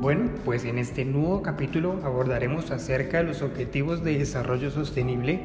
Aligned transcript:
Bueno, 0.00 0.30
pues 0.46 0.64
en 0.64 0.78
este 0.78 1.04
nuevo 1.04 1.42
capítulo 1.42 2.00
abordaremos 2.02 2.70
acerca 2.70 3.18
de 3.18 3.24
los 3.24 3.42
objetivos 3.42 4.02
de 4.02 4.16
desarrollo 4.16 4.70
sostenible. 4.70 5.40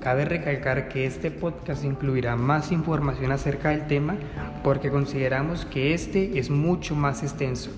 Cabe 0.00 0.24
recalcar 0.24 0.88
que 0.88 1.06
este 1.06 1.30
podcast 1.30 1.84
incluirá 1.84 2.34
más 2.34 2.72
información 2.72 3.30
acerca 3.30 3.68
del 3.68 3.86
tema 3.86 4.16
porque 4.64 4.90
consideramos 4.90 5.64
que 5.64 5.94
este 5.94 6.40
es 6.40 6.50
mucho 6.50 6.96
más 6.96 7.22
extenso. 7.22 7.70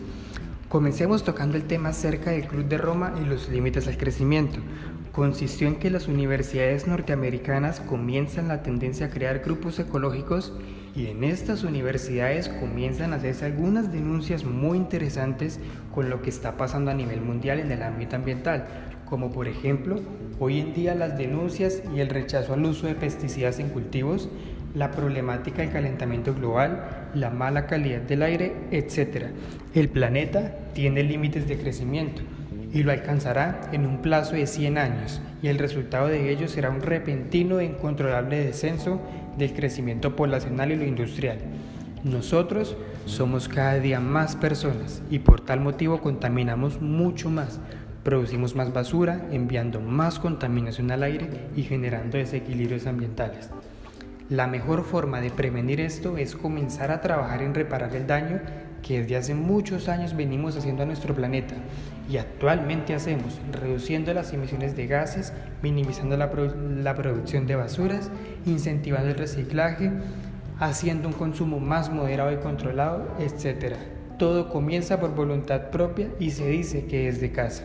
Comencemos 0.71 1.22
tocando 1.22 1.58
el 1.58 1.64
tema 1.64 1.90
acerca 1.90 2.30
del 2.30 2.46
Club 2.46 2.64
de 2.64 2.79
Roma 2.79 3.12
y 3.22 3.26
los 3.26 3.50
límites 3.50 3.86
al 3.86 3.99
crecimiento. 3.99 4.58
Consistió 5.12 5.68
en 5.68 5.76
que 5.76 5.90
las 5.90 6.08
universidades 6.08 6.86
norteamericanas 6.86 7.80
comienzan 7.80 8.49
la 8.49 8.62
tendencia 8.62 9.04
a 9.04 9.11
crear 9.11 9.40
grupos 9.40 9.79
ecológicos 9.79 10.54
y 10.95 11.06
en 11.06 11.24
estas 11.24 11.64
universidades 11.64 12.48
comienzan 12.48 13.12
a 13.12 13.17
hacerse 13.17 13.46
algunas 13.46 13.93
denuncias 13.93 14.44
muy 14.44 14.76
interesantes 14.76 15.58
con 15.94 16.11
lo 16.11 16.21
que 16.22 16.30
está 16.30 16.57
pasando 16.57 16.90
a 16.90 16.94
nivel 16.94 17.21
mundial 17.21 17.61
en 17.61 17.72
el 17.72 17.82
ámbito 17.82 18.17
ambiental, 18.17 18.67
como 19.07 19.31
por 19.31 19.48
ejemplo 19.48 20.00
hoy 20.39 20.61
en 20.61 20.75
día 20.75 20.94
las 20.94 21.17
denuncias 21.17 21.82
y 21.94 22.00
el 22.00 22.08
rechazo 22.08 22.54
al 22.54 22.64
uso 22.64 22.86
de 22.86 22.94
pesticidas 22.94 23.58
en 23.58 23.68
cultivos, 23.68 24.29
la 24.75 24.90
problemática 24.90 25.62
del 25.62 25.70
calentamiento 25.70 26.34
global, 26.34 27.11
la 27.14 27.31
mala 27.31 27.67
calidad 27.67 28.00
del 28.00 28.22
aire, 28.22 28.54
etc. 28.70 29.26
El 29.75 29.89
planeta 29.89 30.56
tiene 30.75 31.03
límites 31.03 31.46
de 31.46 31.59
crecimiento 31.59 32.22
y 32.72 32.83
lo 32.83 32.92
alcanzará 32.92 33.61
en 33.72 33.86
un 33.86 34.00
plazo 34.00 34.34
de 34.34 34.47
100 34.47 34.78
años 34.78 35.20
y 35.42 35.48
el 35.48 35.58
resultado 35.58 36.08
de 36.08 36.31
ello 36.31 36.48
será 36.48 36.70
un 36.70 36.81
repentino 36.81 37.61
e 37.61 37.64
incontrolable 37.64 38.45
descenso 38.45 39.00
del 39.36 39.53
crecimiento 39.53 40.17
poblacional 40.17 40.72
y 40.72 40.77
lo 40.77 40.84
industrial. 40.84 41.39
Nosotros 42.05 42.77
somos 43.06 43.48
cada 43.48 43.75
día 43.78 44.00
más 44.00 44.36
personas 44.36 45.03
y 45.11 45.20
por 45.20 45.41
tal 45.41 45.61
motivo 45.61 46.00
contaminamos 46.00 46.81
mucho 46.81 47.31
más, 47.31 47.61
producimos 48.03 48.56
más 48.56 48.73
basura, 48.73 49.27
enviando 49.31 49.81
más 49.81 50.19
contaminación 50.19 50.91
al 50.91 51.03
aire 51.03 51.28
y 51.55 51.62
generando 51.62 52.19
desequilibrios 52.19 52.87
ambientales. 52.87 53.50
La 54.28 54.47
mejor 54.47 54.84
forma 54.84 55.20
de 55.20 55.31
prevenir 55.31 55.81
esto 55.81 56.17
es 56.17 56.34
comenzar 56.34 56.91
a 56.91 57.00
trabajar 57.00 57.43
en 57.43 57.55
reparar 57.55 57.95
el 57.95 58.06
daño 58.06 58.41
que 58.83 59.00
desde 59.00 59.16
hace 59.16 59.34
muchos 59.34 59.88
años 59.88 60.16
venimos 60.16 60.56
haciendo 60.56 60.83
a 60.83 60.86
nuestro 60.86 61.14
planeta 61.14 61.55
y 62.11 62.16
actualmente 62.16 62.94
hacemos, 62.94 63.41
reduciendo 63.52 64.12
las 64.12 64.33
emisiones 64.33 64.77
de 64.77 64.86
gases, 64.86 65.33
minimizando 65.62 66.16
la, 66.16 66.30
la 66.83 66.94
producción 66.94 67.47
de 67.47 67.56
basuras, 67.56 68.10
incentivando 68.44 69.10
el 69.10 69.16
reciclaje, 69.16 69.92
haciendo 70.58 71.08
un 71.08 71.14
consumo 71.14 71.60
más 71.60 71.91
moderado 71.91 72.33
y 72.33 72.36
controlado, 72.36 73.16
etc. 73.19 73.77
Todo 74.19 74.48
comienza 74.48 75.00
por 75.00 75.14
voluntad 75.14 75.70
propia 75.70 76.08
y 76.19 76.30
se 76.30 76.48
dice 76.48 76.86
que 76.86 77.08
es 77.08 77.20
de 77.20 77.33
casa. 77.33 77.64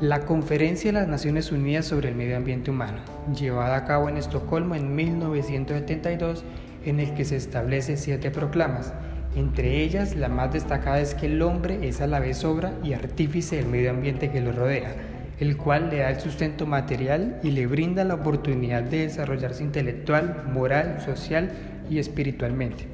La 0.00 0.20
Conferencia 0.20 0.90
de 0.90 0.98
las 0.98 1.08
Naciones 1.08 1.52
Unidas 1.52 1.86
sobre 1.86 2.08
el 2.08 2.16
Medio 2.16 2.36
Ambiente 2.36 2.70
Humano, 2.70 2.98
llevada 3.38 3.76
a 3.76 3.84
cabo 3.84 4.08
en 4.08 4.16
Estocolmo 4.16 4.74
en 4.74 4.96
1972, 4.96 6.44
en 6.84 6.98
el 6.98 7.14
que 7.14 7.24
se 7.24 7.36
establece 7.36 7.96
siete 7.96 8.32
proclamas, 8.32 8.92
entre 9.34 9.82
ellas, 9.82 10.14
la 10.14 10.28
más 10.28 10.52
destacada 10.52 11.00
es 11.00 11.14
que 11.14 11.26
el 11.26 11.40
hombre 11.40 11.88
es 11.88 12.02
a 12.02 12.06
la 12.06 12.20
vez 12.20 12.44
obra 12.44 12.72
y 12.84 12.92
artífice 12.92 13.56
del 13.56 13.66
medio 13.66 13.90
ambiente 13.90 14.30
que 14.30 14.42
lo 14.42 14.52
rodea, 14.52 14.94
el 15.40 15.56
cual 15.56 15.88
le 15.88 15.98
da 15.98 16.10
el 16.10 16.20
sustento 16.20 16.66
material 16.66 17.40
y 17.42 17.50
le 17.50 17.66
brinda 17.66 18.04
la 18.04 18.14
oportunidad 18.14 18.82
de 18.82 18.98
desarrollarse 18.98 19.62
intelectual, 19.62 20.44
moral, 20.52 21.00
social 21.02 21.50
y 21.88 21.98
espiritualmente. 21.98 22.86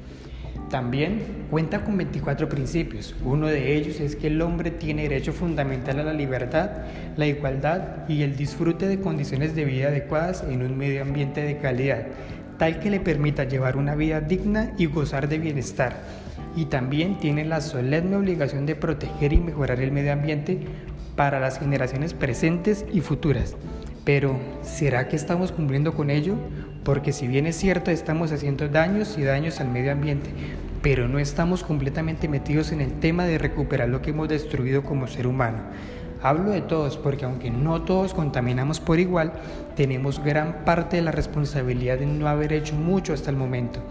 También 0.69 1.47
cuenta 1.49 1.83
con 1.83 1.97
24 1.97 2.47
principios. 2.47 3.15
Uno 3.23 3.47
de 3.47 3.75
ellos 3.75 3.99
es 3.99 4.15
que 4.15 4.27
el 4.27 4.41
hombre 4.41 4.71
tiene 4.71 5.03
derecho 5.03 5.33
fundamental 5.33 5.99
a 5.99 6.03
la 6.03 6.13
libertad, 6.13 6.69
la 7.17 7.25
igualdad 7.25 8.07
y 8.07 8.21
el 8.21 8.35
disfrute 8.35 8.87
de 8.87 8.99
condiciones 8.99 9.55
de 9.55 9.65
vida 9.65 9.87
adecuadas 9.87 10.43
en 10.47 10.61
un 10.61 10.77
medio 10.77 11.01
ambiente 11.01 11.41
de 11.41 11.57
calidad, 11.57 12.07
tal 12.57 12.79
que 12.79 12.91
le 12.91 12.99
permita 12.99 13.45
llevar 13.45 13.77
una 13.77 13.95
vida 13.95 14.21
digna 14.21 14.73
y 14.77 14.85
gozar 14.85 15.27
de 15.27 15.39
bienestar 15.39 15.97
y 16.55 16.65
también 16.65 17.17
tiene 17.19 17.45
la 17.45 17.61
solemne 17.61 18.15
obligación 18.15 18.65
de 18.65 18.75
proteger 18.75 19.33
y 19.33 19.39
mejorar 19.39 19.79
el 19.79 19.91
medio 19.91 20.13
ambiente 20.13 20.59
para 21.15 21.39
las 21.39 21.59
generaciones 21.59 22.13
presentes 22.13 22.85
y 22.91 23.01
futuras. 23.01 23.55
Pero, 24.05 24.39
¿será 24.61 25.07
que 25.07 25.15
estamos 25.15 25.51
cumpliendo 25.51 25.93
con 25.93 26.09
ello? 26.09 26.35
Porque 26.89 27.13
si 27.13 27.27
bien 27.27 27.45
es 27.45 27.55
cierto, 27.55 27.91
estamos 27.91 28.31
haciendo 28.31 28.67
daños 28.67 29.15
y 29.19 29.21
daños 29.21 29.59
al 29.59 29.69
medio 29.69 29.91
ambiente, 29.91 30.31
pero 30.81 31.07
no 31.07 31.19
estamos 31.19 31.61
completamente 31.61 32.27
metidos 32.27 32.71
en 32.71 32.81
el 32.81 32.93
tema 32.93 33.25
de 33.25 33.37
recuperar 33.37 33.89
lo 33.89 34.01
que 34.01 34.09
hemos 34.09 34.27
destruido 34.27 34.81
como 34.81 35.05
ser 35.05 35.27
humano. 35.27 35.59
Hablo 36.23 36.49
de 36.49 36.61
todos 36.61 36.97
porque 36.97 37.25
aunque 37.25 37.51
no 37.51 37.83
todos 37.83 38.15
contaminamos 38.15 38.79
por 38.79 38.99
igual, 38.99 39.33
tenemos 39.75 40.23
gran 40.23 40.65
parte 40.65 40.95
de 40.95 41.03
la 41.03 41.11
responsabilidad 41.11 41.99
de 41.99 42.07
no 42.07 42.27
haber 42.27 42.53
hecho 42.53 42.73
mucho 42.73 43.13
hasta 43.13 43.29
el 43.29 43.37
momento. 43.37 43.81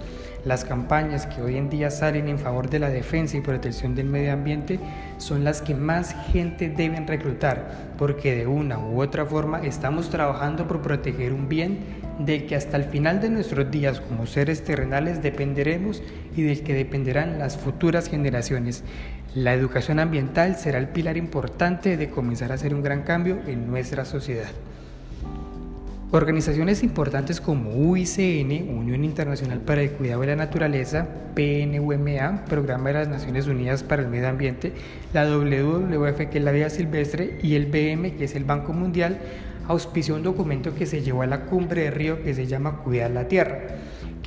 Las 0.45 0.65
campañas 0.65 1.27
que 1.27 1.41
hoy 1.41 1.57
en 1.57 1.71
día 1.71 1.91
salen 1.93 2.27
en 2.27 2.39
favor 2.39 2.69
de 2.69 2.81
la 2.81 2.91
defensa 2.91 3.37
y 3.37 3.41
protección 3.41 3.95
del 3.95 4.07
medio 4.07 4.33
ambiente 4.33 4.81
son 5.19 5.45
las 5.45 5.63
que 5.63 5.75
más 5.75 6.17
gente 6.33 6.69
deben 6.69 7.07
reclutar, 7.07 7.93
porque 7.97 8.35
de 8.35 8.47
una 8.47 8.79
u 8.79 9.01
otra 9.01 9.25
forma 9.25 9.61
estamos 9.61 10.11
trabajando 10.11 10.67
por 10.67 10.83
proteger 10.83 11.33
un 11.33 11.49
bien 11.49 11.79
del 12.19 12.47
que 12.47 12.57
hasta 12.57 12.77
el 12.77 12.85
final 12.85 13.21
de 13.21 13.31
nuestros 13.31 13.71
días 13.71 14.01
como 14.01 14.27
seres 14.27 14.65
terrenales 14.65 15.23
dependeremos 15.23 16.03
y 16.37 16.43
del 16.43 16.63
que 16.63 16.75
dependerán 16.75 17.39
las 17.39 17.57
futuras 17.57 18.09
generaciones. 18.09 18.85
La 19.35 19.55
educación 19.55 19.99
ambiental 19.99 20.57
será 20.57 20.79
el 20.79 20.89
pilar 20.89 21.17
importante 21.17 21.97
de 21.97 22.11
comenzar 22.11 22.51
a 22.51 22.55
hacer 22.55 22.75
un 22.75 22.83
gran 22.83 23.03
cambio 23.03 23.39
en 23.47 23.69
nuestra 23.69 24.05
sociedad. 24.05 24.51
Organizaciones 26.11 26.83
importantes 26.83 27.39
como 27.39 27.69
UICN, 27.69 28.71
Unión 28.71 29.05
Internacional 29.05 29.61
para 29.61 29.83
el 29.83 29.91
Cuidado 29.91 30.23
de 30.23 30.29
la 30.29 30.37
Naturaleza, 30.37 31.07
PNUMA, 31.35 32.47
Programa 32.47 32.89
de 32.89 32.95
las 32.95 33.09
Naciones 33.09 33.47
Unidas 33.47 33.83
para 33.83 34.01
el 34.01 34.09
Medio 34.09 34.31
Ambiente, 34.31 34.73
la 35.13 35.29
WWF, 35.29 36.31
que 36.31 36.39
es 36.39 36.45
la 36.45 36.53
Vida 36.53 36.71
Silvestre, 36.71 37.39
y 37.43 37.57
el 37.57 37.67
BM, 37.67 38.17
que 38.17 38.25
es 38.25 38.35
el 38.37 38.45
Banco 38.45 38.73
Mundial, 38.73 39.19
auspició 39.69 40.17
un 40.17 40.23
documento 40.23 40.75
que 40.75 40.87
se 40.87 41.03
llevó 41.03 41.23
a 41.23 41.27
la 41.27 41.47
cumbre 41.47 41.83
de 41.83 41.91
Río 41.91 42.23
que 42.23 42.35
se 42.35 42.47
llama 42.47 42.79
Cuidar 42.79 43.13
la 43.13 43.29
Tierra 43.29 43.61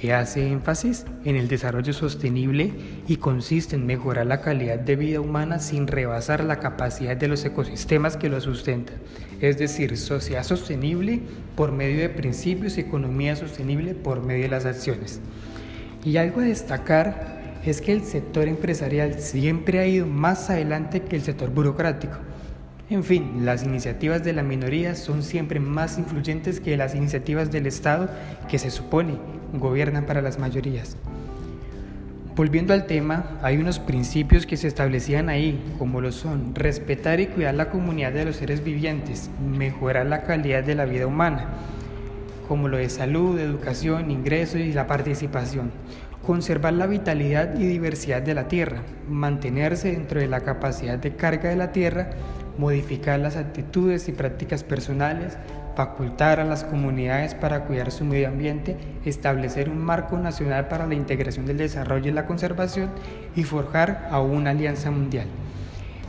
que 0.01 0.13
hace 0.13 0.47
énfasis 0.47 1.05
en 1.25 1.35
el 1.35 1.47
desarrollo 1.47 1.93
sostenible 1.93 2.73
y 3.07 3.17
consiste 3.17 3.75
en 3.75 3.85
mejorar 3.85 4.25
la 4.25 4.41
calidad 4.41 4.79
de 4.79 4.95
vida 4.95 5.21
humana 5.21 5.59
sin 5.59 5.85
rebasar 5.85 6.43
la 6.43 6.57
capacidad 6.57 7.15
de 7.15 7.27
los 7.27 7.45
ecosistemas 7.45 8.17
que 8.17 8.27
lo 8.27 8.41
sustentan, 8.41 8.95
es 9.41 9.59
decir, 9.59 9.95
sociedad 9.97 10.43
sostenible 10.43 11.21
por 11.55 11.71
medio 11.71 11.99
de 11.99 12.09
principios 12.09 12.77
y 12.77 12.81
economía 12.81 13.35
sostenible 13.35 13.93
por 13.93 14.23
medio 14.23 14.43
de 14.43 14.49
las 14.49 14.65
acciones. 14.65 15.19
Y 16.03 16.17
algo 16.17 16.41
a 16.41 16.45
destacar 16.45 17.59
es 17.63 17.79
que 17.79 17.91
el 17.91 18.03
sector 18.03 18.47
empresarial 18.47 19.19
siempre 19.19 19.77
ha 19.77 19.85
ido 19.85 20.07
más 20.07 20.49
adelante 20.49 21.03
que 21.03 21.15
el 21.15 21.21
sector 21.21 21.51
burocrático. 21.51 22.17
En 22.91 23.05
fin, 23.05 23.45
las 23.45 23.63
iniciativas 23.63 24.21
de 24.21 24.33
la 24.33 24.43
minoría 24.43 24.95
son 24.95 25.23
siempre 25.23 25.61
más 25.61 25.97
influyentes 25.97 26.59
que 26.59 26.75
las 26.75 26.93
iniciativas 26.93 27.49
del 27.49 27.65
Estado 27.65 28.09
que 28.49 28.59
se 28.59 28.69
supone 28.69 29.17
gobiernan 29.53 30.05
para 30.05 30.21
las 30.21 30.37
mayorías. 30.37 30.97
Volviendo 32.35 32.73
al 32.73 32.87
tema, 32.87 33.39
hay 33.43 33.55
unos 33.55 33.79
principios 33.79 34.45
que 34.45 34.57
se 34.57 34.67
establecían 34.67 35.29
ahí, 35.29 35.57
como 35.79 36.01
lo 36.01 36.11
son 36.11 36.53
respetar 36.53 37.21
y 37.21 37.27
cuidar 37.27 37.53
la 37.53 37.69
comunidad 37.69 38.11
de 38.11 38.25
los 38.25 38.35
seres 38.35 38.61
vivientes, 38.61 39.29
mejorar 39.41 40.07
la 40.07 40.23
calidad 40.23 40.61
de 40.61 40.75
la 40.75 40.83
vida 40.83 41.07
humana, 41.07 41.45
como 42.49 42.67
lo 42.67 42.75
de 42.75 42.89
salud, 42.89 43.39
educación, 43.39 44.11
ingresos 44.11 44.59
y 44.59 44.73
la 44.73 44.87
participación, 44.87 45.71
conservar 46.27 46.73
la 46.73 46.87
vitalidad 46.87 47.57
y 47.57 47.67
diversidad 47.67 48.21
de 48.21 48.33
la 48.33 48.49
tierra, 48.49 48.83
mantenerse 49.09 49.93
dentro 49.93 50.19
de 50.19 50.27
la 50.27 50.41
capacidad 50.41 50.99
de 50.99 51.15
carga 51.15 51.49
de 51.49 51.55
la 51.55 51.71
tierra, 51.71 52.09
modificar 52.57 53.19
las 53.19 53.35
actitudes 53.35 54.07
y 54.07 54.11
prácticas 54.11 54.63
personales, 54.63 55.37
facultar 55.75 56.39
a 56.39 56.45
las 56.45 56.63
comunidades 56.63 57.33
para 57.33 57.65
cuidar 57.65 57.91
su 57.91 58.05
medio 58.05 58.27
ambiente, 58.27 58.77
establecer 59.05 59.69
un 59.69 59.79
marco 59.79 60.17
nacional 60.17 60.67
para 60.67 60.87
la 60.87 60.95
integración 60.95 61.45
del 61.45 61.57
desarrollo 61.57 62.09
y 62.09 62.13
la 62.13 62.25
conservación 62.25 62.89
y 63.35 63.43
forjar 63.43 64.07
a 64.11 64.19
una 64.19 64.51
alianza 64.51 64.91
mundial. 64.91 65.27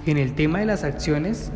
En 0.06 0.18
el 0.18 0.34
tema 0.34 0.58
de 0.58 0.66
las 0.66 0.84
acciones, 0.84 1.52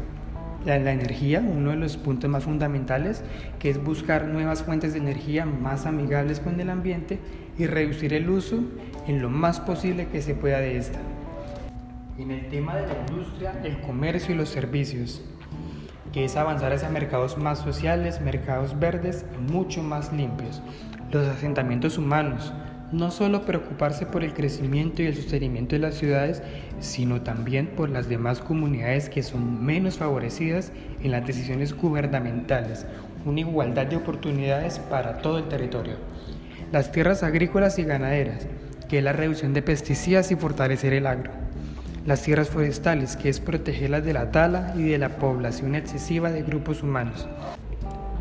la, 0.64 0.78
la 0.78 0.92
energía, 0.92 1.40
uno 1.40 1.70
de 1.70 1.76
los 1.76 1.96
puntos 1.96 2.30
más 2.30 2.44
fundamentales, 2.44 3.22
que 3.58 3.70
es 3.70 3.82
buscar 3.82 4.26
nuevas 4.26 4.62
fuentes 4.62 4.92
de 4.92 5.00
energía 5.00 5.46
más 5.46 5.86
amigables 5.86 6.40
con 6.40 6.60
el 6.60 6.70
ambiente 6.70 7.18
y 7.58 7.66
reducir 7.66 8.14
el 8.14 8.30
uso 8.30 8.60
en 9.06 9.20
lo 9.20 9.30
más 9.30 9.60
posible 9.60 10.06
que 10.06 10.22
se 10.22 10.34
pueda 10.34 10.58
de 10.58 10.78
esta. 10.78 10.98
En 12.18 12.30
el 12.30 12.48
tema 12.48 12.74
de 12.76 12.86
la 12.86 12.94
industria, 13.06 13.60
el 13.62 13.78
comercio 13.82 14.34
y 14.34 14.38
los 14.38 14.48
servicios, 14.48 15.20
que 16.14 16.24
es 16.24 16.36
avanzar 16.36 16.72
hacia 16.72 16.88
mercados 16.88 17.36
más 17.36 17.58
sociales, 17.58 18.22
mercados 18.22 18.78
verdes 18.80 19.26
y 19.34 19.52
mucho 19.52 19.82
más 19.82 20.14
limpios. 20.14 20.62
Los 21.12 21.28
asentamientos 21.28 21.98
humanos, 21.98 22.54
no 22.90 23.10
solo 23.10 23.44
preocuparse 23.44 24.06
por 24.06 24.24
el 24.24 24.32
crecimiento 24.32 25.02
y 25.02 25.06
el 25.06 25.14
sostenimiento 25.14 25.74
de 25.74 25.80
las 25.80 25.96
ciudades, 25.96 26.42
sino 26.80 27.20
también 27.20 27.66
por 27.66 27.90
las 27.90 28.08
demás 28.08 28.40
comunidades 28.40 29.10
que 29.10 29.22
son 29.22 29.62
menos 29.62 29.98
favorecidas 29.98 30.72
en 31.02 31.10
las 31.10 31.26
decisiones 31.26 31.76
gubernamentales, 31.76 32.86
una 33.26 33.40
igualdad 33.40 33.88
de 33.88 33.96
oportunidades 33.96 34.78
para 34.78 35.18
todo 35.18 35.36
el 35.36 35.48
territorio. 35.48 35.96
Las 36.72 36.92
tierras 36.92 37.22
agrícolas 37.22 37.78
y 37.78 37.84
ganaderas, 37.84 38.46
que 38.88 38.98
es 38.98 39.04
la 39.04 39.12
reducción 39.12 39.52
de 39.52 39.60
pesticidas 39.60 40.32
y 40.32 40.36
fortalecer 40.36 40.94
el 40.94 41.06
agro. 41.06 41.45
Las 42.06 42.22
tierras 42.22 42.50
forestales, 42.50 43.16
que 43.16 43.28
es 43.28 43.40
protegerlas 43.40 44.04
de 44.04 44.12
la 44.12 44.30
tala 44.30 44.72
y 44.76 44.84
de 44.84 44.96
la 44.96 45.16
población 45.16 45.74
excesiva 45.74 46.30
de 46.30 46.44
grupos 46.44 46.84
humanos. 46.84 47.26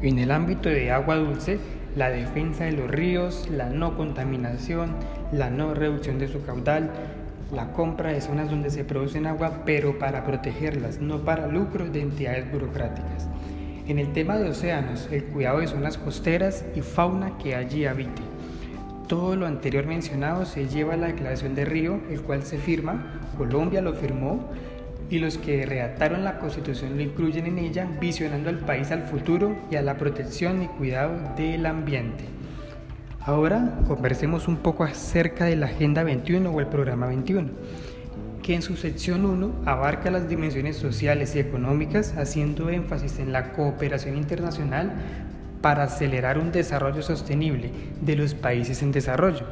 En 0.01 0.17
el 0.17 0.31
ámbito 0.31 0.69
de 0.69 0.89
agua 0.89 1.17
dulce, 1.17 1.59
la 1.95 2.09
defensa 2.09 2.63
de 2.63 2.71
los 2.71 2.89
ríos, 2.89 3.47
la 3.47 3.69
no 3.69 3.95
contaminación, 3.95 4.95
la 5.31 5.51
no 5.51 5.75
reducción 5.75 6.17
de 6.17 6.27
su 6.27 6.43
caudal, 6.43 6.89
la 7.53 7.73
compra 7.73 8.11
de 8.11 8.21
zonas 8.21 8.49
donde 8.49 8.71
se 8.71 8.83
producen 8.83 9.27
agua, 9.27 9.61
pero 9.65 9.99
para 9.99 10.23
protegerlas, 10.23 10.99
no 10.99 11.23
para 11.23 11.45
lucros 11.45 11.93
de 11.93 12.01
entidades 12.01 12.51
burocráticas. 12.51 13.27
En 13.87 13.99
el 13.99 14.13
tema 14.13 14.37
de 14.37 14.49
océanos, 14.49 15.07
el 15.11 15.25
cuidado 15.25 15.59
de 15.59 15.67
zonas 15.67 15.99
costeras 15.99 16.65
y 16.75 16.81
fauna 16.81 17.37
que 17.37 17.53
allí 17.53 17.85
habite. 17.85 18.23
Todo 19.07 19.35
lo 19.35 19.45
anterior 19.45 19.85
mencionado 19.85 20.45
se 20.45 20.67
lleva 20.67 20.95
a 20.95 20.97
la 20.97 21.07
Declaración 21.07 21.53
de 21.53 21.63
Río, 21.63 21.99
el 22.09 22.21
cual 22.21 22.41
se 22.41 22.57
firma, 22.57 23.21
Colombia 23.37 23.81
lo 23.81 23.93
firmó, 23.93 24.49
y 25.11 25.19
los 25.19 25.37
que 25.37 25.63
redactaron 25.67 26.23
la 26.23 26.39
Constitución 26.39 26.95
lo 26.95 27.03
incluyen 27.03 27.45
en 27.45 27.59
ella, 27.59 27.87
visionando 28.01 28.49
al 28.49 28.57
país 28.57 28.89
al 28.89 29.03
futuro 29.03 29.55
y 29.69 29.75
a 29.75 29.83
la 29.83 29.97
protección 29.97 30.63
y 30.63 30.67
cuidado 30.67 31.13
del 31.37 31.67
ambiente. 31.67 32.23
Ahora 33.19 33.79
conversemos 33.87 34.47
un 34.47 34.57
poco 34.57 34.83
acerca 34.83 35.45
de 35.45 35.55
la 35.55 35.67
Agenda 35.67 36.03
21 36.03 36.49
o 36.49 36.59
el 36.59 36.67
Programa 36.67 37.05
21, 37.05 37.49
que 38.41 38.55
en 38.55 38.63
su 38.63 38.75
sección 38.75 39.25
1 39.25 39.51
abarca 39.65 40.09
las 40.09 40.27
dimensiones 40.27 40.77
sociales 40.77 41.35
y 41.35 41.39
económicas, 41.39 42.17
haciendo 42.17 42.71
énfasis 42.71 43.19
en 43.19 43.31
la 43.31 43.53
cooperación 43.53 44.17
internacional 44.17 44.93
para 45.65 45.85
acelerar 45.85 46.37
un 46.37 46.51
desarrollo 46.51 47.01
sostenible 47.01 47.71
de 47.99 48.15
los 48.15 48.35
países 48.35 48.83
en 48.83 48.91
desarrollo. 48.91 49.47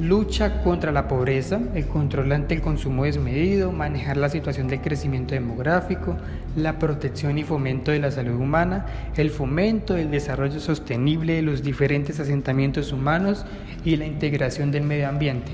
Lucha 0.00 0.62
contra 0.62 0.90
la 0.90 1.06
pobreza, 1.06 1.60
el 1.74 1.86
control 1.86 2.32
ante 2.32 2.54
el 2.54 2.62
consumo 2.62 3.04
desmedido, 3.04 3.70
manejar 3.70 4.16
la 4.16 4.30
situación 4.30 4.68
del 4.68 4.80
crecimiento 4.80 5.34
demográfico, 5.34 6.16
la 6.56 6.78
protección 6.78 7.36
y 7.36 7.44
fomento 7.44 7.90
de 7.90 7.98
la 7.98 8.10
salud 8.10 8.40
humana, 8.40 8.86
el 9.18 9.28
fomento 9.28 9.92
del 9.92 10.10
desarrollo 10.10 10.60
sostenible 10.60 11.34
de 11.34 11.42
los 11.42 11.62
diferentes 11.62 12.18
asentamientos 12.20 12.90
humanos 12.90 13.44
y 13.84 13.96
la 13.96 14.06
integración 14.06 14.70
del 14.70 14.84
medio 14.84 15.10
ambiente, 15.10 15.52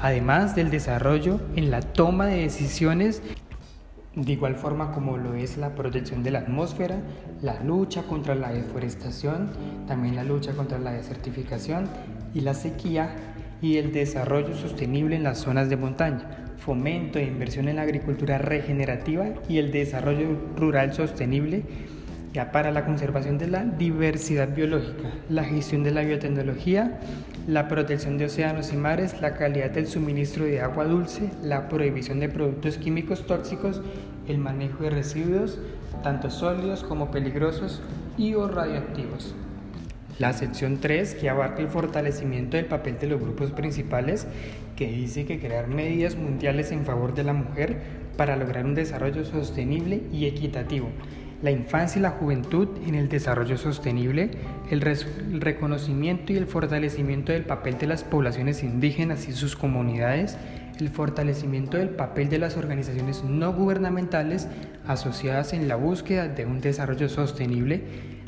además 0.00 0.56
del 0.56 0.70
desarrollo 0.70 1.38
en 1.54 1.70
la 1.70 1.82
toma 1.82 2.28
de 2.28 2.38
decisiones 2.38 3.20
de 4.14 4.32
igual 4.32 4.56
forma 4.56 4.92
como 4.92 5.16
lo 5.16 5.34
es 5.34 5.56
la 5.56 5.74
protección 5.74 6.22
de 6.22 6.30
la 6.30 6.40
atmósfera, 6.40 7.00
la 7.40 7.62
lucha 7.62 8.02
contra 8.02 8.34
la 8.34 8.52
deforestación, 8.52 9.50
también 9.86 10.16
la 10.16 10.24
lucha 10.24 10.52
contra 10.52 10.78
la 10.78 10.92
desertificación 10.92 11.88
y 12.34 12.40
la 12.40 12.54
sequía 12.54 13.14
y 13.62 13.78
el 13.78 13.92
desarrollo 13.92 14.54
sostenible 14.54 15.16
en 15.16 15.22
las 15.22 15.38
zonas 15.38 15.70
de 15.70 15.76
montaña, 15.76 16.52
fomento 16.58 17.18
e 17.18 17.24
inversión 17.24 17.68
en 17.68 17.76
la 17.76 17.82
agricultura 17.82 18.38
regenerativa 18.38 19.26
y 19.48 19.58
el 19.58 19.72
desarrollo 19.72 20.36
rural 20.56 20.92
sostenible 20.92 21.62
ya 22.32 22.50
para 22.50 22.70
la 22.70 22.84
conservación 22.84 23.38
de 23.38 23.46
la 23.46 23.64
diversidad 23.64 24.54
biológica, 24.54 25.10
la 25.28 25.44
gestión 25.44 25.82
de 25.82 25.90
la 25.90 26.02
biotecnología, 26.02 26.98
la 27.46 27.68
protección 27.68 28.16
de 28.16 28.26
océanos 28.26 28.72
y 28.72 28.76
mares, 28.76 29.20
la 29.20 29.34
calidad 29.34 29.70
del 29.70 29.86
suministro 29.86 30.44
de 30.44 30.60
agua 30.60 30.84
dulce, 30.84 31.30
la 31.42 31.68
prohibición 31.68 32.20
de 32.20 32.28
productos 32.28 32.78
químicos 32.78 33.26
tóxicos, 33.26 33.82
el 34.28 34.38
manejo 34.38 34.84
de 34.84 34.90
residuos, 34.90 35.58
tanto 36.02 36.30
sólidos 36.30 36.84
como 36.84 37.10
peligrosos 37.10 37.82
y 38.16 38.34
o 38.34 38.48
radioactivos. 38.48 39.34
La 40.18 40.32
sección 40.32 40.78
3, 40.78 41.14
que 41.14 41.30
abarca 41.30 41.62
el 41.62 41.68
fortalecimiento 41.68 42.56
del 42.56 42.66
papel 42.66 42.98
de 42.98 43.08
los 43.08 43.20
grupos 43.20 43.50
principales, 43.50 44.26
que 44.76 44.86
dice 44.86 45.24
que 45.24 45.40
crear 45.40 45.68
medidas 45.68 46.16
mundiales 46.16 46.70
en 46.70 46.84
favor 46.84 47.14
de 47.14 47.24
la 47.24 47.32
mujer 47.32 47.78
para 48.16 48.36
lograr 48.36 48.64
un 48.64 48.74
desarrollo 48.74 49.24
sostenible 49.24 50.02
y 50.12 50.26
equitativo. 50.26 50.90
La 51.42 51.50
infancia 51.50 51.98
y 51.98 52.02
la 52.02 52.10
juventud 52.10 52.68
en 52.86 52.94
el 52.94 53.08
desarrollo 53.08 53.58
sostenible, 53.58 54.30
el, 54.70 54.80
reconocimiento 55.40 56.32
y 56.32 56.36
el 56.36 56.46
fortalecimiento 56.46 57.32
del 57.32 57.44
papel 57.44 57.78
de 57.78 57.88
las 57.88 58.04
poblaciones 58.04 58.62
indígenas 58.62 59.28
y 59.28 59.32
sus 59.32 59.56
comunidades, 59.56 60.38
el 60.78 60.88
fortalecimiento 60.88 61.76
del 61.76 61.90
papel 61.90 62.28
de 62.28 62.38
las 62.38 62.56
organizaciones 62.56 63.24
no 63.24 63.52
gubernamentales 63.52 64.48
asociadas 64.86 65.52
en 65.52 65.68
la 65.68 65.76
búsqueda 65.76 66.28
de 66.28 66.46
un 66.46 66.60
desarrollo 66.60 67.08
sostenible 67.08 67.82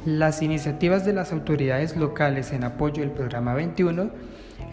las 0.05 0.43
iniciativas 0.43 1.07
de 1.07 1.15
las 1.15 1.33
autoridades 1.33 1.97
locales 1.97 2.53
en 2.53 2.65
apoyo 2.65 3.01
del 3.01 3.11
programa 3.11 3.55
21, 3.55 4.11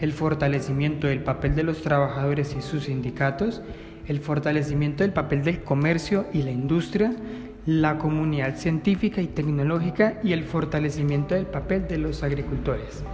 el 0.00 0.12
fortalecimiento 0.12 1.06
del 1.06 1.22
papel 1.22 1.54
de 1.54 1.62
los 1.62 1.80
trabajadores 1.80 2.54
y 2.58 2.60
sus 2.60 2.84
sindicatos, 2.84 3.62
el 4.08 4.20
fortalecimiento 4.20 5.04
del 5.04 5.12
papel 5.12 5.42
del 5.42 5.62
comercio 5.62 6.26
y 6.34 6.42
la 6.42 6.50
industria, 6.50 7.14
la 7.66 7.96
comunidad 7.96 8.56
científica 8.56 9.20
y 9.20 9.28
tecnológica 9.28 10.18
y 10.24 10.32
el 10.32 10.42
fortalecimiento 10.42 11.36
del 11.36 11.46
papel 11.46 11.86
de 11.86 11.98
los 11.98 12.24
agricultores. 12.24 13.04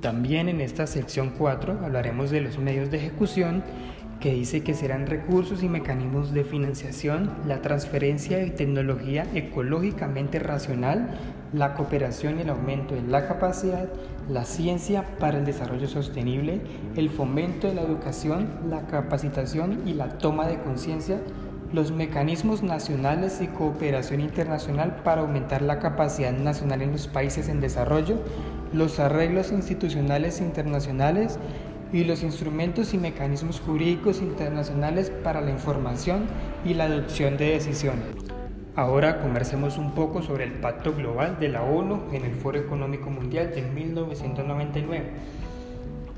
También 0.00 0.48
en 0.48 0.60
esta 0.60 0.86
sección 0.86 1.32
4 1.38 1.80
hablaremos 1.84 2.30
de 2.30 2.40
los 2.40 2.58
medios 2.58 2.90
de 2.90 2.98
ejecución 2.98 3.62
que 4.20 4.32
dice 4.32 4.62
que 4.62 4.74
serán 4.74 5.06
recursos 5.06 5.62
y 5.62 5.68
mecanismos 5.68 6.32
de 6.32 6.44
financiación, 6.44 7.30
la 7.46 7.62
transferencia 7.62 8.38
de 8.38 8.50
tecnología 8.50 9.26
ecológicamente 9.34 10.38
racional, 10.38 11.10
la 11.52 11.74
cooperación 11.74 12.38
y 12.38 12.42
el 12.42 12.50
aumento 12.50 12.94
de 12.94 13.02
la 13.02 13.28
capacidad, 13.28 13.88
la 14.28 14.44
ciencia 14.44 15.04
para 15.18 15.38
el 15.38 15.44
desarrollo 15.44 15.86
sostenible, 15.86 16.60
el 16.96 17.10
fomento 17.10 17.68
de 17.68 17.74
la 17.74 17.82
educación, 17.82 18.48
la 18.68 18.86
capacitación 18.86 19.82
y 19.86 19.92
la 19.92 20.18
toma 20.18 20.48
de 20.48 20.58
conciencia, 20.58 21.20
los 21.74 21.90
mecanismos 21.90 22.62
nacionales 22.62 23.40
y 23.42 23.48
cooperación 23.48 24.20
internacional 24.20 25.02
para 25.02 25.22
aumentar 25.22 25.60
la 25.60 25.80
capacidad 25.80 26.32
nacional 26.32 26.82
en 26.82 26.92
los 26.92 27.08
países 27.08 27.48
en 27.48 27.60
desarrollo, 27.60 28.18
los 28.72 29.00
arreglos 29.00 29.50
institucionales 29.50 30.40
internacionales, 30.40 31.38
y 31.92 32.02
los 32.02 32.24
instrumentos 32.24 32.92
y 32.92 32.98
mecanismos 32.98 33.60
jurídicos 33.60 34.20
internacionales 34.20 35.12
para 35.22 35.40
la 35.40 35.52
información 35.52 36.24
y 36.64 36.74
la 36.74 36.84
adopción 36.86 37.36
de 37.36 37.50
decisiones. 37.50 38.08
Ahora 38.74 39.20
conversemos 39.20 39.78
un 39.78 39.92
poco 39.92 40.20
sobre 40.20 40.42
el 40.42 40.54
Pacto 40.54 40.92
Global 40.92 41.38
de 41.38 41.50
la 41.50 41.62
ONU 41.62 42.12
en 42.12 42.24
el 42.24 42.34
Foro 42.34 42.58
Económico 42.58 43.10
Mundial 43.10 43.52
de 43.54 43.62
1999. 43.62 45.04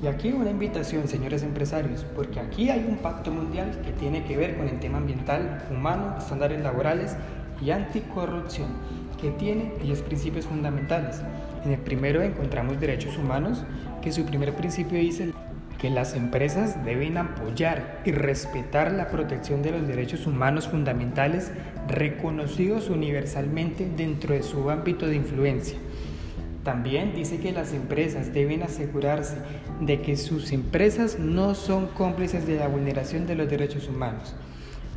Y 0.03 0.09
aquí 0.09 0.31
una 0.31 0.50
invitación, 0.50 1.09
señores 1.09 1.43
empresarios, 1.43 2.05
porque 2.15 2.38
aquí 2.38 2.69
hay 2.69 2.85
un 2.87 2.99
pacto 2.99 3.31
mundial 3.31 3.81
que 3.83 3.93
tiene 3.93 4.25
que 4.25 4.37
ver 4.37 4.57
con 4.59 4.69
el 4.69 4.79
tema 4.79 4.99
ambiental, 4.99 5.65
humano, 5.71 6.17
estándares 6.19 6.61
laborales 6.61 7.17
y 7.62 7.71
anticorrupción, 7.71 8.69
que 9.19 9.31
tiene 9.31 9.73
10 9.83 10.03
principios 10.03 10.45
fundamentales. 10.45 11.23
En 11.65 11.73
el 11.73 11.79
primero 11.79 12.21
encontramos 12.21 12.79
derechos 12.79 13.17
humanos, 13.17 13.65
que 14.03 14.12
su 14.12 14.26
primer 14.26 14.55
principio 14.55 14.99
dice 14.99 15.33
que 15.79 15.88
las 15.88 16.15
empresas 16.15 16.85
deben 16.85 17.17
apoyar 17.17 18.03
y 18.05 18.12
respetar 18.12 18.93
la 18.93 19.09
protección 19.09 19.62
de 19.62 19.71
los 19.73 19.88
derechos 19.88 20.26
humanos 20.26 20.69
fundamentales 20.69 21.53
reconocidos 21.88 22.91
universalmente 22.91 23.88
dentro 23.97 24.35
de 24.35 24.43
su 24.43 24.69
ámbito 24.69 25.07
de 25.07 25.17
influencia. 25.17 25.79
También 26.66 27.14
dice 27.14 27.38
que 27.38 27.52
las 27.52 27.73
empresas 27.73 28.35
deben 28.35 28.64
asegurarse 28.64 29.37
de 29.80 30.00
que 30.00 30.16
sus 30.16 30.50
empresas 30.50 31.16
no 31.16 31.54
son 31.54 31.87
cómplices 31.87 32.44
de 32.44 32.56
la 32.58 32.66
vulneración 32.66 33.25
de 33.28 33.37
los 33.37 33.49
derechos 33.49 33.88
humanos. 33.88 34.35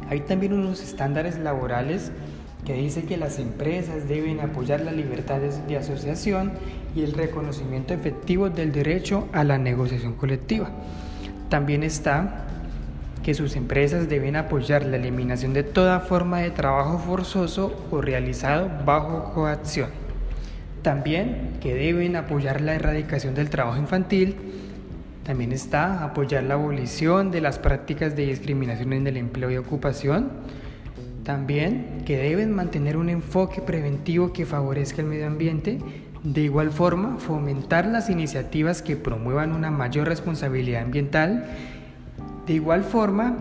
Hay 0.10 0.22
también 0.22 0.54
unos 0.54 0.82
estándares 0.82 1.38
laborales 1.38 2.12
que 2.66 2.74
dice 2.74 3.04
que 3.04 3.18
las 3.18 3.38
empresas 3.38 4.10
deben 4.10 4.40
apoyar 4.40 4.82
la 4.82 4.92
libertad 4.92 5.42
de 5.42 5.78
asociación 5.78 6.54
y 6.96 7.04
el 7.04 7.14
reconocimiento 7.14 7.94
efectivo 7.94 8.50
del 8.50 8.72
derecho 8.72 9.28
a 9.32 9.44
la 9.44 9.60
negociación 9.60 10.16
colectiva. 10.16 10.72
También 11.50 11.84
está 11.84 12.48
que 13.22 13.36
sus 13.36 13.56
empresas 13.56 14.10
deben 14.10 14.38
apoyar 14.38 14.88
la 14.88 14.98
eliminación 14.98 15.54
de 15.54 15.62
toda 15.62 16.00
forma 16.00 16.40
de 16.40 16.50
trabajo 16.50 16.98
forzoso 16.98 17.86
o 17.92 18.02
realizado 18.02 18.72
bajo 18.84 19.36
coacción. 19.36 20.09
También 20.82 21.58
que 21.62 21.74
deben 21.74 22.16
apoyar 22.16 22.62
la 22.62 22.76
erradicación 22.76 23.36
del 23.36 23.50
trabajo 23.50 23.78
infantil. 23.78 24.36
También 25.24 25.52
está 25.52 26.04
apoyar 26.04 26.44
la 26.44 26.56
abolición 26.56 27.32
de 27.32 27.42
las 27.42 27.60
prácticas 27.60 28.16
de 28.16 28.26
discriminación 28.26 28.94
en 28.94 29.08
el 29.08 29.18
empleo 29.18 29.52
y 29.52 29.58
ocupación 29.58 30.30
también 31.30 32.02
que 32.08 32.18
deben 32.18 32.52
mantener 32.52 32.98
un 32.98 33.08
enfoque 33.08 33.62
preventivo 33.62 34.34
que 34.34 34.48
favorezca 34.48 35.04
el 35.04 35.08
medio 35.08 35.28
ambiente, 35.28 35.78
De 36.24 36.42
igual 36.42 36.72
forma, 36.72 37.18
fomentar 37.20 37.86
las 37.86 38.10
iniciativas 38.10 38.82
que 38.82 38.98
promuevan 38.98 39.54
una 39.54 39.70
mayor 39.70 40.08
responsabilidad 40.08 40.82
ambiental. 40.82 41.46
De 42.48 42.54
igual 42.54 42.84
forma, 42.84 43.38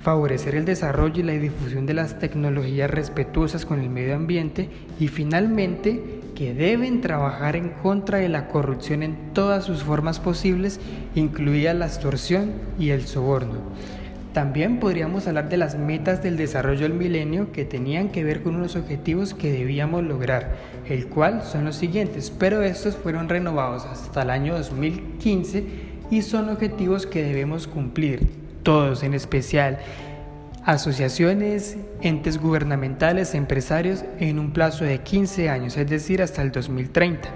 favorecer 0.00 0.54
el 0.54 0.64
desarrollo 0.64 1.20
y 1.20 1.24
la 1.24 1.32
difusión 1.32 1.86
de 1.86 1.94
las 1.94 2.18
tecnologías 2.18 2.90
respetuosas 2.90 3.66
con 3.66 3.80
el 3.80 3.90
medio 3.90 4.14
ambiente 4.14 4.68
y 5.00 5.08
finalmente 5.08 6.20
que 6.34 6.54
deben 6.54 7.00
trabajar 7.00 7.56
en 7.56 7.70
contra 7.70 8.18
de 8.18 8.28
la 8.28 8.48
corrupción 8.48 9.02
en 9.02 9.32
todas 9.32 9.64
sus 9.64 9.82
formas 9.82 10.20
posibles, 10.20 10.80
incluida 11.14 11.74
la 11.74 11.86
extorsión 11.86 12.52
y 12.78 12.90
el 12.90 13.06
soborno. 13.06 13.54
También 14.34 14.80
podríamos 14.80 15.26
hablar 15.26 15.48
de 15.48 15.56
las 15.56 15.78
metas 15.78 16.22
del 16.22 16.36
desarrollo 16.36 16.82
del 16.82 16.92
milenio 16.92 17.52
que 17.52 17.64
tenían 17.64 18.10
que 18.10 18.22
ver 18.22 18.42
con 18.42 18.54
unos 18.54 18.76
objetivos 18.76 19.32
que 19.32 19.50
debíamos 19.50 20.04
lograr, 20.04 20.56
el 20.86 21.06
cual 21.06 21.42
son 21.42 21.64
los 21.64 21.76
siguientes, 21.76 22.30
pero 22.38 22.62
estos 22.62 22.96
fueron 22.96 23.30
renovados 23.30 23.86
hasta 23.86 24.22
el 24.22 24.28
año 24.28 24.54
2015 24.54 25.64
y 26.10 26.20
son 26.20 26.50
objetivos 26.50 27.06
que 27.06 27.22
debemos 27.22 27.66
cumplir 27.66 28.45
todos, 28.66 29.04
en 29.04 29.14
especial 29.14 29.78
asociaciones, 30.64 31.76
entes 32.00 32.40
gubernamentales, 32.40 33.36
empresarios, 33.36 34.04
en 34.18 34.40
un 34.40 34.50
plazo 34.50 34.84
de 34.84 34.98
15 34.98 35.48
años, 35.48 35.76
es 35.76 35.88
decir, 35.88 36.20
hasta 36.20 36.42
el 36.42 36.50
2030 36.50 37.28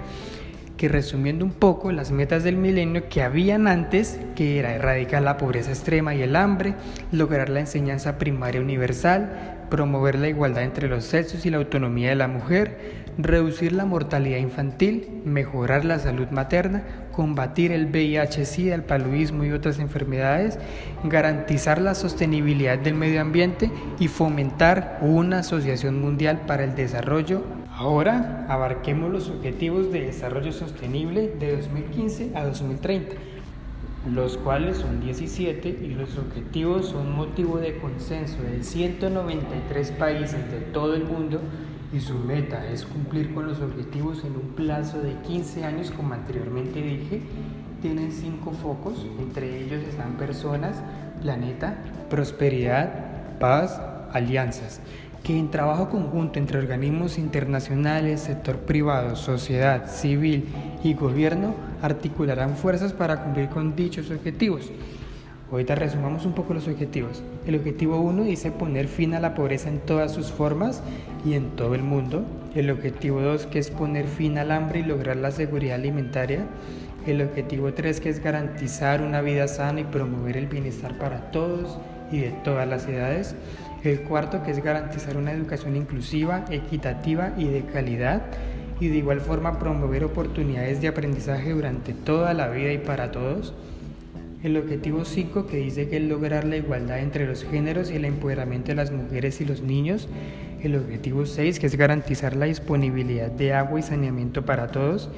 que 0.75 0.89
resumiendo 0.89 1.45
un 1.45 1.51
poco 1.51 1.91
las 1.91 2.09
metas 2.09 2.43
del 2.43 2.57
milenio 2.57 3.07
que 3.07 3.21
habían 3.21 3.67
antes, 3.67 4.19
que 4.35 4.57
era 4.57 4.73
erradicar 4.73 5.21
la 5.21 5.37
pobreza 5.37 5.69
extrema 5.69 6.15
y 6.15 6.23
el 6.23 6.35
hambre, 6.35 6.73
lograr 7.11 7.49
la 7.49 7.59
enseñanza 7.59 8.17
primaria 8.17 8.59
universal, 8.59 9.67
promover 9.69 10.17
la 10.17 10.27
igualdad 10.27 10.63
entre 10.63 10.89
los 10.89 11.05
sexos 11.05 11.45
y 11.45 11.51
la 11.51 11.57
autonomía 11.57 12.09
de 12.09 12.15
la 12.15 12.27
mujer, 12.27 13.03
reducir 13.19 13.73
la 13.73 13.85
mortalidad 13.85 14.39
infantil, 14.39 15.21
mejorar 15.23 15.85
la 15.85 15.99
salud 15.99 16.29
materna, 16.31 16.81
combatir 17.11 17.71
el 17.71 17.87
VIH-Sida, 17.87 18.75
el 18.75 18.83
paludismo 18.83 19.43
y 19.43 19.51
otras 19.51 19.79
enfermedades, 19.79 20.57
garantizar 21.03 21.81
la 21.81 21.95
sostenibilidad 21.95 22.79
del 22.79 22.95
medio 22.95 23.21
ambiente 23.21 23.71
y 23.99 24.07
fomentar 24.07 24.99
una 25.01 25.39
asociación 25.39 25.99
mundial 26.01 26.41
para 26.47 26.63
el 26.63 26.75
desarrollo. 26.75 27.43
Ahora 27.71 28.45
abarquemos 28.49 29.11
los 29.11 29.29
objetivos 29.29 29.91
de 29.91 30.01
desarrollo 30.01 30.51
sostenible 30.51 31.33
de 31.39 31.57
2015 31.57 32.31
a 32.35 32.45
2030 32.45 33.15
los 34.09 34.37
cuales 34.37 34.77
son 34.77 34.99
17 34.99 35.69
y 35.69 35.89
los 35.89 36.17
objetivos 36.17 36.87
son 36.87 37.15
motivo 37.15 37.59
de 37.59 37.77
consenso 37.77 38.41
de 38.41 38.63
193 38.63 39.91
países 39.91 40.51
de 40.51 40.59
todo 40.73 40.95
el 40.95 41.03
mundo 41.03 41.39
y 41.93 41.99
su 41.99 42.15
meta 42.15 42.65
es 42.67 42.85
cumplir 42.85 43.33
con 43.33 43.47
los 43.47 43.61
objetivos 43.61 44.23
en 44.23 44.35
un 44.35 44.53
plazo 44.55 44.99
de 45.01 45.15
15 45.27 45.65
años 45.65 45.91
como 45.91 46.13
anteriormente 46.13 46.81
dije. 46.81 47.21
Tienen 47.81 48.11
cinco 48.11 48.51
focos, 48.51 49.05
entre 49.19 49.59
ellos 49.59 49.81
están 49.83 50.13
personas, 50.13 50.81
planeta, 51.21 51.83
prosperidad, 52.09 53.39
paz, 53.39 53.81
alianzas 54.13 54.81
que 55.23 55.37
en 55.37 55.51
trabajo 55.51 55.89
conjunto 55.89 56.39
entre 56.39 56.57
organismos 56.57 57.17
internacionales, 57.17 58.21
sector 58.21 58.57
privado, 58.57 59.15
sociedad 59.15 59.87
civil 59.87 60.47
y 60.83 60.93
gobierno 60.95 61.53
articularán 61.81 62.55
fuerzas 62.55 62.91
para 62.91 63.23
cumplir 63.23 63.49
con 63.49 63.75
dichos 63.75 64.09
objetivos. 64.09 64.71
Ahorita 65.51 65.75
resumamos 65.75 66.25
un 66.25 66.31
poco 66.31 66.53
los 66.53 66.69
objetivos. 66.69 67.23
El 67.45 67.55
objetivo 67.55 67.99
1 67.99 68.23
dice 68.23 68.51
poner 68.51 68.87
fin 68.87 69.13
a 69.13 69.19
la 69.19 69.35
pobreza 69.35 69.67
en 69.67 69.79
todas 69.79 70.13
sus 70.13 70.31
formas 70.31 70.81
y 71.25 71.33
en 71.33 71.57
todo 71.57 71.75
el 71.75 71.83
mundo. 71.83 72.23
El 72.55 72.71
objetivo 72.71 73.19
2 73.19 73.47
que 73.47 73.59
es 73.59 73.69
poner 73.69 74.07
fin 74.07 74.37
al 74.37 74.51
hambre 74.51 74.79
y 74.79 74.83
lograr 74.83 75.17
la 75.17 75.29
seguridad 75.31 75.75
alimentaria. 75.75 76.45
El 77.05 77.21
objetivo 77.21 77.73
3 77.73 77.99
que 77.99 78.07
es 78.07 78.23
garantizar 78.23 79.01
una 79.01 79.19
vida 79.19 79.49
sana 79.49 79.81
y 79.81 79.83
promover 79.83 80.37
el 80.37 80.47
bienestar 80.47 80.97
para 80.97 81.31
todos 81.31 81.77
y 82.13 82.19
de 82.19 82.29
todas 82.45 82.65
las 82.65 82.87
edades. 82.87 83.35
El 83.83 84.03
cuarto 84.03 84.43
que 84.43 84.51
es 84.51 84.63
garantizar 84.63 85.17
una 85.17 85.33
educación 85.33 85.75
inclusiva, 85.75 86.45
equitativa 86.49 87.33
y 87.37 87.47
de 87.49 87.65
calidad 87.65 88.21
y 88.79 88.87
de 88.87 88.97
igual 88.97 89.19
forma 89.19 89.59
promover 89.59 90.05
oportunidades 90.05 90.79
de 90.79 90.87
aprendizaje 90.87 91.51
durante 91.51 91.93
toda 91.93 92.33
la 92.33 92.47
vida 92.47 92.71
y 92.71 92.77
para 92.77 93.11
todos. 93.11 93.53
El 94.43 94.57
objetivo 94.57 95.05
5 95.05 95.45
que 95.45 95.57
dice 95.57 95.87
que 95.87 95.97
es 95.97 96.03
lograr 96.03 96.45
la 96.45 96.57
igualdad 96.57 96.99
entre 96.99 97.27
los 97.27 97.43
géneros 97.43 97.91
y 97.91 97.95
el 97.95 98.05
empoderamiento 98.05 98.69
de 98.69 98.75
las 98.75 98.91
mujeres 98.91 99.39
y 99.39 99.45
los 99.45 99.61
niños. 99.61 100.07
El 100.63 100.75
objetivo 100.75 101.27
6 101.27 101.59
que 101.59 101.67
es 101.67 101.75
garantizar 101.75 102.35
la 102.35 102.47
disponibilidad 102.47 103.29
de 103.29 103.53
agua 103.53 103.79
y 103.79 103.83
saneamiento 103.83 104.43
para 104.43 104.67
todos. 104.69 105.11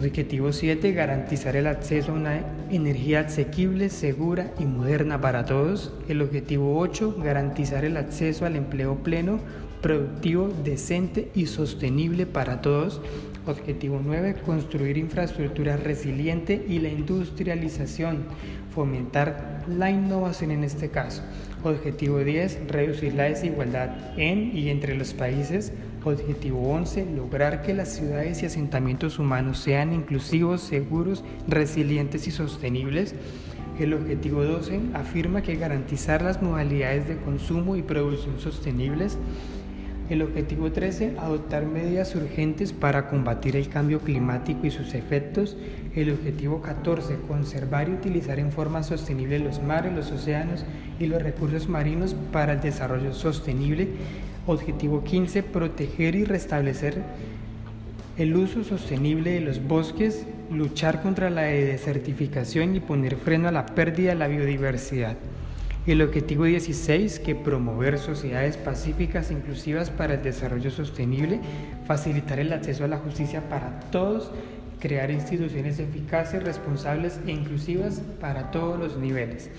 Objetivo 0.00 0.52
7, 0.52 0.90
garantizar 0.92 1.54
el 1.54 1.68
acceso 1.68 2.10
a 2.10 2.16
una 2.16 2.40
energía 2.72 3.20
asequible, 3.20 3.88
segura 3.88 4.52
y 4.58 4.64
moderna 4.64 5.20
para 5.20 5.44
todos. 5.44 5.92
El 6.08 6.20
objetivo 6.20 6.76
8, 6.80 7.16
garantizar 7.22 7.84
el 7.84 7.96
acceso 7.96 8.44
al 8.44 8.56
empleo 8.56 8.96
pleno, 8.96 9.38
productivo, 9.80 10.52
decente 10.64 11.30
y 11.36 11.46
sostenible 11.46 12.26
para 12.26 12.60
todos. 12.60 13.00
Objetivo 13.46 14.00
9, 14.02 14.36
construir 14.46 14.96
infraestructura 14.96 15.76
resiliente 15.76 16.64
y 16.66 16.78
la 16.78 16.88
industrialización, 16.88 18.24
fomentar 18.74 19.64
la 19.68 19.90
innovación 19.90 20.50
en 20.50 20.64
este 20.64 20.88
caso. 20.88 21.22
Objetivo 21.62 22.20
10, 22.20 22.68
reducir 22.68 23.14
la 23.14 23.24
desigualdad 23.24 24.18
en 24.18 24.56
y 24.56 24.70
entre 24.70 24.94
los 24.94 25.12
países. 25.12 25.74
Objetivo 26.04 26.72
11, 26.72 27.04
lograr 27.14 27.60
que 27.60 27.74
las 27.74 27.94
ciudades 27.94 28.42
y 28.42 28.46
asentamientos 28.46 29.18
humanos 29.18 29.58
sean 29.58 29.92
inclusivos, 29.92 30.62
seguros, 30.62 31.22
resilientes 31.46 32.26
y 32.26 32.30
sostenibles. 32.30 33.14
El 33.78 33.92
objetivo 33.92 34.44
12 34.44 34.80
afirma 34.94 35.42
que 35.42 35.56
garantizar 35.56 36.22
las 36.22 36.40
modalidades 36.40 37.08
de 37.08 37.16
consumo 37.18 37.76
y 37.76 37.82
producción 37.82 38.38
sostenibles. 38.38 39.18
El 40.10 40.20
objetivo 40.20 40.70
13, 40.70 41.16
adoptar 41.18 41.64
medidas 41.64 42.14
urgentes 42.14 42.74
para 42.74 43.08
combatir 43.08 43.56
el 43.56 43.70
cambio 43.70 44.00
climático 44.00 44.66
y 44.66 44.70
sus 44.70 44.92
efectos. 44.92 45.56
El 45.96 46.12
objetivo 46.12 46.60
14, 46.60 47.16
conservar 47.26 47.88
y 47.88 47.92
utilizar 47.92 48.38
en 48.38 48.52
forma 48.52 48.82
sostenible 48.82 49.38
los 49.38 49.62
mares, 49.62 49.94
los 49.94 50.12
océanos 50.12 50.66
y 51.00 51.06
los 51.06 51.22
recursos 51.22 51.70
marinos 51.70 52.14
para 52.32 52.52
el 52.52 52.60
desarrollo 52.60 53.14
sostenible. 53.14 53.88
Objetivo 54.46 55.04
15, 55.04 55.42
proteger 55.42 56.16
y 56.16 56.24
restablecer 56.24 57.02
el 58.18 58.36
uso 58.36 58.62
sostenible 58.62 59.30
de 59.30 59.40
los 59.40 59.66
bosques, 59.66 60.26
luchar 60.50 61.00
contra 61.00 61.30
la 61.30 61.42
desertificación 61.42 62.76
y 62.76 62.80
poner 62.80 63.16
freno 63.16 63.48
a 63.48 63.52
la 63.52 63.64
pérdida 63.64 64.10
de 64.10 64.18
la 64.18 64.28
biodiversidad. 64.28 65.16
El 65.86 66.00
objetivo 66.00 66.44
16, 66.44 67.18
que 67.18 67.34
promover 67.34 67.98
sociedades 67.98 68.56
pacíficas 68.56 69.30
e 69.30 69.34
inclusivas 69.34 69.90
para 69.90 70.14
el 70.14 70.22
desarrollo 70.22 70.70
sostenible, 70.70 71.40
facilitar 71.86 72.38
el 72.38 72.54
acceso 72.54 72.84
a 72.84 72.88
la 72.88 72.96
justicia 72.96 73.50
para 73.50 73.80
todos, 73.90 74.30
crear 74.80 75.10
instituciones 75.10 75.78
eficaces, 75.78 76.42
responsables 76.42 77.20
e 77.26 77.32
inclusivas 77.32 78.00
para 78.18 78.50
todos 78.50 78.78
los 78.78 78.96
niveles. 78.96 79.50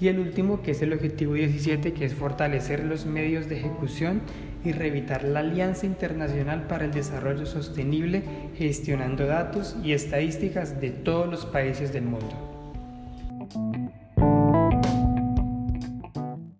Y 0.00 0.08
el 0.08 0.18
último, 0.18 0.62
que 0.62 0.70
es 0.70 0.80
el 0.80 0.94
objetivo 0.94 1.34
17, 1.34 1.92
que 1.92 2.06
es 2.06 2.14
fortalecer 2.14 2.82
los 2.82 3.04
medios 3.04 3.46
de 3.50 3.58
ejecución 3.58 4.22
y 4.64 4.72
revitar 4.72 5.24
la 5.24 5.40
Alianza 5.40 5.84
Internacional 5.84 6.66
para 6.68 6.86
el 6.86 6.90
Desarrollo 6.90 7.44
Sostenible, 7.44 8.22
gestionando 8.56 9.26
datos 9.26 9.76
y 9.84 9.92
estadísticas 9.92 10.80
de 10.80 10.88
todos 10.88 11.28
los 11.28 11.44
países 11.44 11.92
del 11.92 12.04
mundo. 12.04 12.55